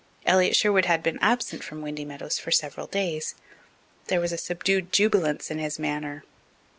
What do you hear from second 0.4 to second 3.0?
Sherwood had been absent from Windy Meadows for several